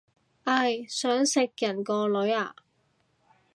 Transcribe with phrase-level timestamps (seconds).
[0.45, 2.55] 唉，想食人個女啊